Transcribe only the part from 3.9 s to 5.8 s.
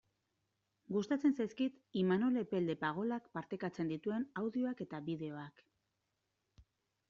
dituen audioak eta bideoak.